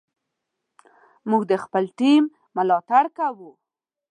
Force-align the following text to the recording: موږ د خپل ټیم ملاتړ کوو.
موږ 1.29 1.41
د 1.51 1.53
خپل 1.63 1.83
ټیم 1.99 2.23
ملاتړ 2.57 3.03
کوو. 3.17 3.51